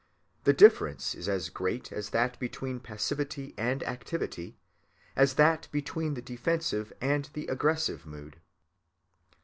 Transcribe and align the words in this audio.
The 0.45 0.53
difference 0.53 1.13
is 1.13 1.29
as 1.29 1.49
great 1.49 1.91
as 1.91 2.09
that 2.09 2.39
between 2.39 2.79
passivity 2.79 3.53
and 3.55 3.83
activity, 3.83 4.57
as 5.15 5.35
that 5.35 5.67
between 5.71 6.15
the 6.15 6.23
defensive 6.23 6.91
and 6.99 7.29
the 7.33 7.45
aggressive 7.45 8.07
mood. 8.07 8.41